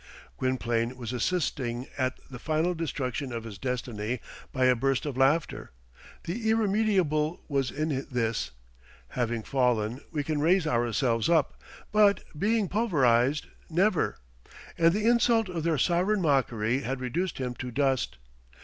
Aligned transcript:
Gwynplaine 0.39 0.97
was 0.97 1.13
assisting 1.13 1.85
at 1.95 2.19
the 2.27 2.39
final 2.39 2.73
destruction 2.73 3.31
of 3.31 3.43
his 3.43 3.59
destiny 3.59 4.19
by 4.51 4.65
a 4.65 4.75
burst 4.75 5.05
of 5.05 5.15
laughter. 5.15 5.69
The 6.23 6.49
irremediable 6.49 7.41
was 7.47 7.69
in 7.69 7.89
this. 8.09 8.49
Having 9.09 9.43
fallen, 9.43 10.01
we 10.09 10.23
can 10.23 10.41
raise 10.41 10.65
ourselves 10.65 11.29
up; 11.29 11.61
but, 11.91 12.23
being 12.35 12.67
pulverized, 12.67 13.45
never. 13.69 14.17
And 14.75 14.91
the 14.91 15.07
insult 15.07 15.49
of 15.49 15.61
their 15.61 15.77
sovereign 15.77 16.23
mockery 16.23 16.79
had 16.79 16.99
reduced 16.99 17.37
him 17.37 17.53
to 17.59 17.69
dust. 17.69 18.17